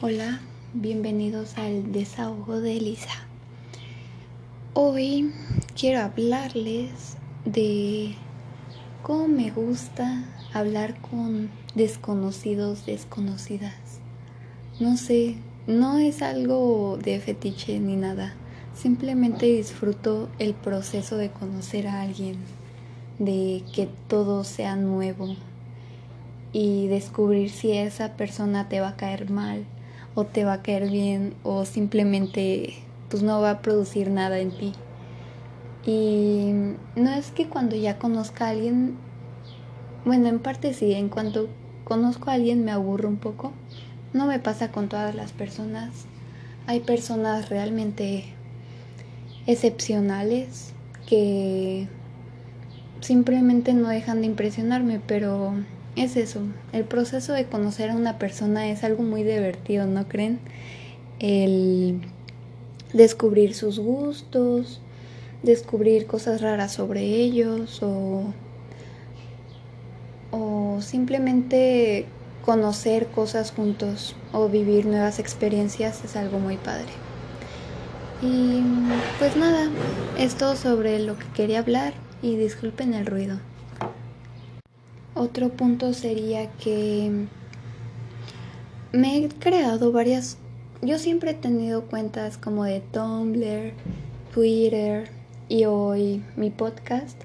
Hola, 0.00 0.38
bienvenidos 0.74 1.58
al 1.58 1.90
desahogo 1.90 2.60
de 2.60 2.76
Elisa. 2.76 3.26
Hoy 4.72 5.32
quiero 5.76 6.02
hablarles 6.02 7.16
de 7.44 8.14
cómo 9.02 9.26
me 9.26 9.50
gusta 9.50 10.24
hablar 10.52 11.00
con 11.00 11.50
desconocidos, 11.74 12.86
desconocidas. 12.86 13.74
No 14.78 14.96
sé, 14.96 15.34
no 15.66 15.98
es 15.98 16.22
algo 16.22 16.96
de 17.02 17.18
fetiche 17.18 17.80
ni 17.80 17.96
nada. 17.96 18.34
Simplemente 18.76 19.46
disfruto 19.46 20.28
el 20.38 20.54
proceso 20.54 21.16
de 21.16 21.32
conocer 21.32 21.88
a 21.88 22.02
alguien, 22.02 22.36
de 23.18 23.64
que 23.74 23.88
todo 24.06 24.44
sea 24.44 24.76
nuevo 24.76 25.34
y 26.52 26.86
descubrir 26.86 27.50
si 27.50 27.72
esa 27.72 28.12
persona 28.16 28.68
te 28.68 28.78
va 28.78 28.90
a 28.90 28.96
caer 28.96 29.28
mal 29.28 29.66
o 30.14 30.24
te 30.24 30.44
va 30.44 30.54
a 30.54 30.62
caer 30.62 30.90
bien 30.90 31.34
o 31.42 31.64
simplemente 31.64 32.74
pues 33.08 33.22
no 33.22 33.40
va 33.40 33.50
a 33.50 33.62
producir 33.62 34.10
nada 34.10 34.38
en 34.38 34.50
ti. 34.50 34.72
Y 35.86 36.52
no 36.96 37.10
es 37.10 37.30
que 37.30 37.48
cuando 37.48 37.76
ya 37.76 37.98
conozca 37.98 38.46
a 38.46 38.50
alguien, 38.50 38.96
bueno, 40.04 40.28
en 40.28 40.38
parte 40.38 40.74
sí, 40.74 40.92
en 40.92 41.08
cuanto 41.08 41.48
conozco 41.84 42.30
a 42.30 42.34
alguien 42.34 42.64
me 42.64 42.72
aburro 42.72 43.08
un 43.08 43.16
poco. 43.16 43.52
No 44.12 44.26
me 44.26 44.38
pasa 44.38 44.70
con 44.70 44.88
todas 44.88 45.14
las 45.14 45.32
personas. 45.32 46.06
Hay 46.66 46.80
personas 46.80 47.48
realmente 47.48 48.24
excepcionales 49.46 50.74
que 51.06 51.88
simplemente 53.00 53.72
no 53.72 53.88
dejan 53.88 54.20
de 54.20 54.26
impresionarme, 54.26 55.00
pero 55.00 55.54
es 55.98 56.16
eso, 56.16 56.40
el 56.72 56.84
proceso 56.84 57.32
de 57.32 57.46
conocer 57.46 57.90
a 57.90 57.96
una 57.96 58.18
persona 58.18 58.68
es 58.68 58.84
algo 58.84 59.02
muy 59.02 59.22
divertido, 59.22 59.86
¿no 59.86 60.08
creen? 60.08 60.38
El 61.18 62.00
descubrir 62.92 63.54
sus 63.54 63.78
gustos, 63.78 64.80
descubrir 65.42 66.06
cosas 66.06 66.40
raras 66.40 66.72
sobre 66.72 67.02
ellos 67.02 67.82
o, 67.82 68.24
o 70.30 70.80
simplemente 70.80 72.06
conocer 72.44 73.06
cosas 73.08 73.50
juntos 73.52 74.16
o 74.32 74.48
vivir 74.48 74.86
nuevas 74.86 75.18
experiencias 75.18 76.04
es 76.04 76.16
algo 76.16 76.38
muy 76.38 76.56
padre. 76.56 76.88
Y 78.22 78.62
pues 79.18 79.36
nada, 79.36 79.68
es 80.18 80.34
todo 80.34 80.56
sobre 80.56 80.98
lo 80.98 81.18
que 81.18 81.26
quería 81.34 81.60
hablar 81.60 81.92
y 82.22 82.36
disculpen 82.36 82.94
el 82.94 83.06
ruido. 83.06 83.38
Otro 85.18 85.48
punto 85.48 85.94
sería 85.94 86.48
que 86.52 87.10
me 88.92 89.16
he 89.18 89.28
creado 89.28 89.90
varias, 89.90 90.38
yo 90.80 90.96
siempre 91.00 91.32
he 91.32 91.34
tenido 91.34 91.86
cuentas 91.86 92.38
como 92.38 92.62
de 92.62 92.78
Tumblr, 92.92 93.72
Twitter 94.32 95.10
y 95.48 95.64
hoy 95.64 96.22
mi 96.36 96.50
podcast 96.50 97.20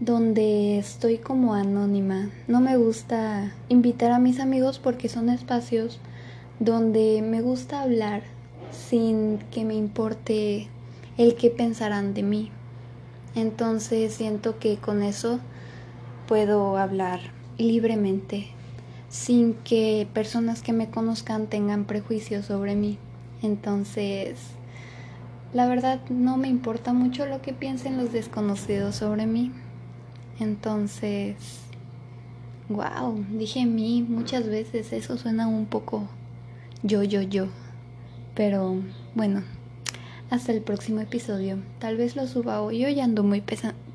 donde 0.00 0.78
estoy 0.78 1.18
como 1.18 1.52
anónima. 1.52 2.30
No 2.48 2.62
me 2.62 2.78
gusta 2.78 3.52
invitar 3.68 4.12
a 4.12 4.18
mis 4.18 4.40
amigos 4.40 4.78
porque 4.78 5.10
son 5.10 5.28
espacios 5.28 6.00
donde 6.58 7.20
me 7.20 7.42
gusta 7.42 7.82
hablar 7.82 8.22
sin 8.72 9.40
que 9.50 9.66
me 9.66 9.74
importe 9.74 10.68
el 11.18 11.34
que 11.34 11.50
pensarán 11.50 12.14
de 12.14 12.22
mí. 12.22 12.50
Entonces 13.34 14.14
siento 14.14 14.58
que 14.58 14.78
con 14.78 15.02
eso 15.02 15.38
puedo 16.30 16.76
hablar 16.76 17.18
libremente 17.58 18.46
sin 19.08 19.54
que 19.54 20.06
personas 20.14 20.62
que 20.62 20.72
me 20.72 20.88
conozcan 20.88 21.48
tengan 21.48 21.86
prejuicios 21.86 22.46
sobre 22.46 22.76
mí. 22.76 22.98
Entonces, 23.42 24.38
la 25.52 25.66
verdad 25.66 25.98
no 26.08 26.36
me 26.36 26.46
importa 26.46 26.92
mucho 26.92 27.26
lo 27.26 27.42
que 27.42 27.52
piensen 27.52 27.96
los 27.96 28.12
desconocidos 28.12 28.94
sobre 28.94 29.26
mí. 29.26 29.50
Entonces, 30.38 31.34
wow, 32.68 33.24
dije 33.32 33.66
mí 33.66 34.06
muchas 34.08 34.46
veces, 34.46 34.92
eso 34.92 35.18
suena 35.18 35.48
un 35.48 35.66
poco 35.66 36.06
yo, 36.84 37.02
yo, 37.02 37.22
yo. 37.22 37.48
Pero 38.36 38.76
bueno, 39.16 39.42
hasta 40.30 40.52
el 40.52 40.62
próximo 40.62 41.00
episodio. 41.00 41.58
Tal 41.80 41.96
vez 41.96 42.14
lo 42.14 42.28
suba 42.28 42.62
hoy, 42.62 42.78
yo 42.78 43.02
ando 43.02 43.24
muy 43.24 43.42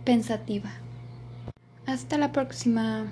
pensativa. 0.03 0.84
Hasta 1.85 2.17
la 2.17 2.31
próxima. 2.31 3.11